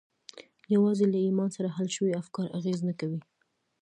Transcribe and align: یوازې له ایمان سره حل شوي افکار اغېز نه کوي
یوازې 0.75 1.05
له 1.13 1.17
ایمان 1.25 1.49
سره 1.57 1.69
حل 1.75 1.87
شوي 1.97 2.11
افکار 2.21 2.47
اغېز 2.57 2.79
نه 2.87 2.93
کوي 2.99 3.19